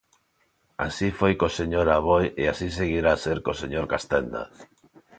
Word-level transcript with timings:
Así 0.87 1.07
foi 1.19 1.33
co 1.39 1.55
señor 1.59 1.87
Aboi 1.97 2.25
e 2.41 2.43
así 2.53 2.67
seguirá 2.79 3.11
a 3.15 3.21
ser 3.25 3.37
co 3.45 3.53
señor 3.61 3.85
Castenda. 3.93 4.43